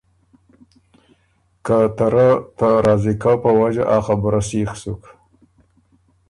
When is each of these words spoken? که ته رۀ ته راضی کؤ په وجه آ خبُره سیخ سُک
که 1.65 1.77
ته 1.97 2.05
رۀ 2.13 2.27
ته 2.57 2.67
راضی 2.85 3.13
کؤ 3.21 3.35
په 3.43 3.49
وجه 3.59 3.83
آ 3.95 3.97
خبُره 4.05 4.41
سیخ 4.49 4.71
سُک 4.81 5.01